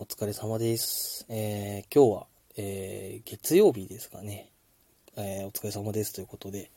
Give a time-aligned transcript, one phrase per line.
[0.00, 1.26] お疲れ様です。
[1.28, 4.48] えー、今日は、えー、月曜日ですかね。
[5.16, 6.70] えー、お疲れ様ですということで、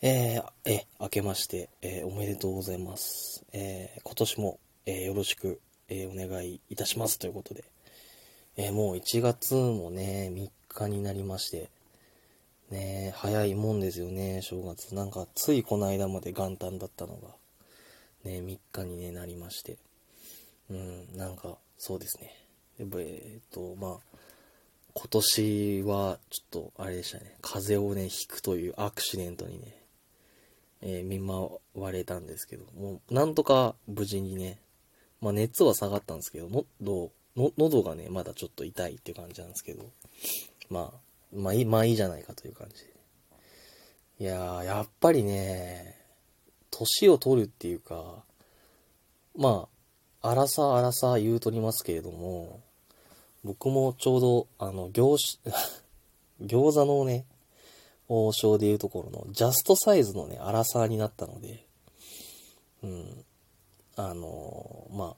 [0.00, 3.44] えー、え、明けまして、えー、おめでとうございます。
[3.52, 7.64] えー、今年も、えー、よろしく、えー、お願いいたしますということで、
[8.56, 11.68] えー、もう1月もね、3日になりまして、
[12.70, 14.94] ね早いもんですよね、正月。
[14.94, 17.28] なんか、ついこの間まで元旦だったのが、
[18.24, 19.76] ね、3日に、ね、なりまして。
[20.70, 22.34] うん、なんか、そうですね。
[22.80, 24.18] えっと、まあ、
[24.94, 29.74] 今年は、ちょっと、あれでしたね、風邪をね、ひくというアクシデントにね、
[30.80, 34.58] えー見舞われたんですけど、もう、なんとか無事にね、
[35.20, 37.12] まあ、熱は下がったんですけど、喉、
[37.56, 39.84] 喉がね、まだちょっと痛いっていう感じなんですけど、
[40.70, 40.98] まあ、
[41.32, 42.90] まあいい、まあいいじゃないかという感じで。
[44.20, 45.96] いやー、やっぱりね、
[46.70, 48.24] 年を取るっていうか、
[49.36, 49.77] まあ、
[50.20, 52.60] 荒さ荒さ言うとりますけれども、
[53.44, 55.50] 僕もちょうど、あの、餃子、
[56.44, 57.24] 餃子のね、
[58.08, 61.66] 王将でいうところの、ジャストサイズのね、荒さになったので、
[62.82, 63.24] うん、
[63.96, 65.16] あのまあ、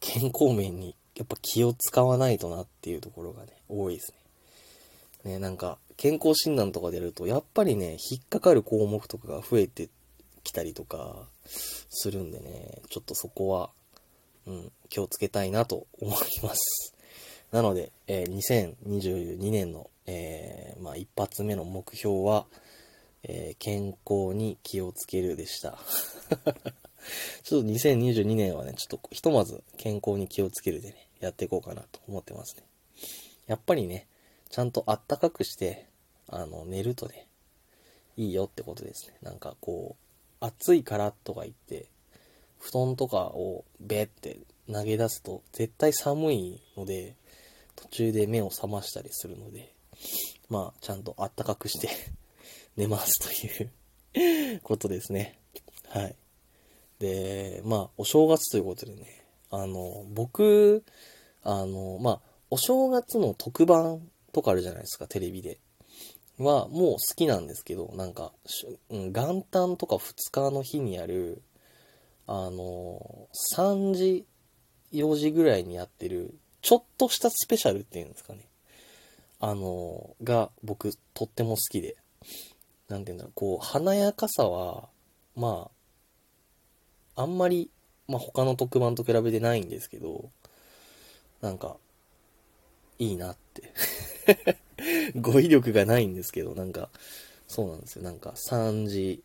[0.00, 4.12] 健康面にやっぱ気を使わないとなっていうところがね、多いです
[5.24, 5.32] ね。
[5.34, 9.88] ね、なんか、健康診断とかでやると、やっぱりね、引っかかる項目とかが増えて
[10.42, 13.70] きたりとか、するんでね、ちょっとそこは、
[14.46, 16.94] うん、気をつけたいなと思います。
[17.52, 22.46] なので、えー2022年の、えーまあ、一発目の目標は、
[23.22, 25.78] えー健康に気をつけるでした。
[27.42, 32.64] ちょっと2022年はね、ちょっとひとまず健康に気をつけるでね、やっていこうかなと思ってますね。
[33.46, 34.06] やっぱりね、
[34.50, 35.86] ちゃんとあったかくして、
[36.28, 37.26] あの、寝るとね、
[38.16, 39.16] いいよってことですね。
[39.22, 41.88] なんかこう、暑いからとか言って、
[42.62, 44.38] 布団とかをベって
[44.72, 47.16] 投げ出すと絶対寒いので、
[47.74, 49.74] 途中で目を覚ましたりするので、
[50.48, 51.88] まあ、ちゃんとあったかくして
[52.76, 55.40] 寝ますということですね。
[55.88, 56.14] はい。
[57.00, 60.84] で、まあ、お正月ということでね、あの、僕、
[61.42, 65.58] あの、まあ、お正月の特番とかあるじゃないですか、テレビで。
[66.38, 68.32] は、もう好きなんですけど、なんか、
[68.88, 71.42] 元旦とか2日の日にやる、
[72.34, 74.24] あの、3時、
[74.90, 78.48] 4時ぐらいにやってる、ちょっとしたスペシャルっていうんですかね。
[79.38, 81.94] あの、が僕とっても好きで。
[82.88, 84.88] なんていうんだろう、こう、華やかさは、
[85.36, 85.70] ま
[87.16, 87.70] あ、あんまり、
[88.08, 90.30] まあ他の特番と比べてないんですけど、
[91.42, 91.76] なんか、
[92.98, 93.74] いいなって。
[95.20, 96.88] 語彙力がないんですけど、なんか、
[97.46, 98.04] そうなんですよ。
[98.04, 99.22] なんか3時、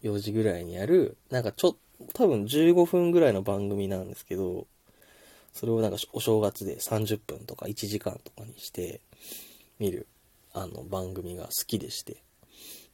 [0.00, 1.76] 4時ぐらいにやる、なんかちょっ、
[2.14, 4.66] 多分15分ぐらいの番組なんですけど、
[5.52, 9.00] それをなんかお正月で30分とか1時間とかにして
[9.78, 10.06] 見る、
[10.52, 12.22] あの番組が好きでして、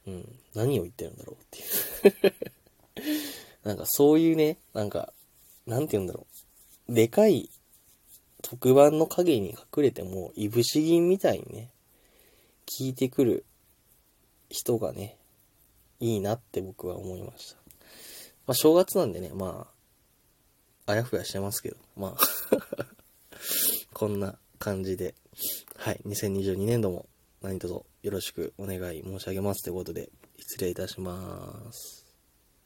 [0.05, 2.33] うん、何を言ってるんだろうっていう。
[3.67, 5.13] なんかそういうね、なんか、
[5.65, 6.25] なんて言うんだろ
[6.87, 6.93] う。
[6.93, 7.49] でかい
[8.41, 11.69] 特番の影に隠れても、いぶし銀みたいにね、
[12.65, 13.45] 聞いてくる
[14.49, 15.17] 人がね、
[15.99, 17.66] いいなって僕は思いました。
[18.47, 19.67] まあ正月なんでね、ま
[20.87, 22.17] あ、あやふやしてますけど、まあ、
[23.93, 25.13] こんな感じで、
[25.75, 27.07] はい、2022年度も
[27.41, 32.06] 何卒よろしくお願い申し上げますということで、失礼いたします。